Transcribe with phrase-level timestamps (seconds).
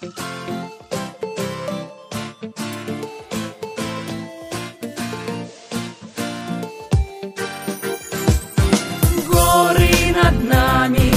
[0.00, 0.10] Горы
[10.14, 11.12] над нами,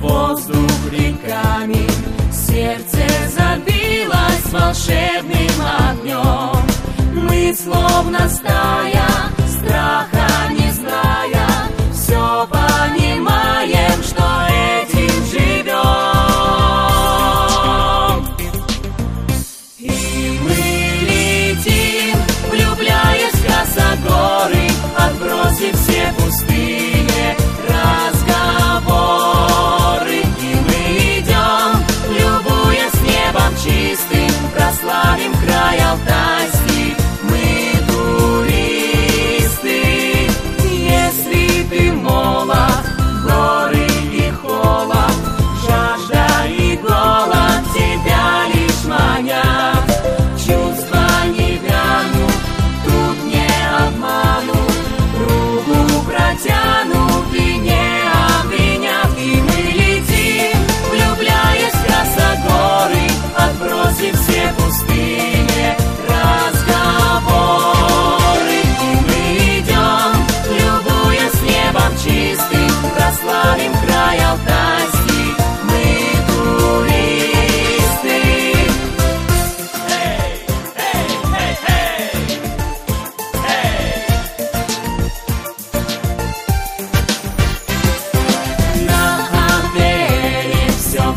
[0.00, 0.56] воздух
[0.90, 1.86] реками,
[2.32, 6.66] сердце забилось волшебным огнем.
[7.14, 9.03] Мы словно стая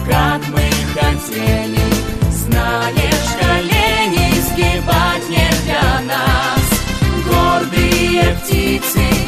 [0.08, 1.80] как мы хотели.
[2.32, 6.64] Знаешь, колени сгибать не для нас,
[7.28, 9.27] гордые птицы.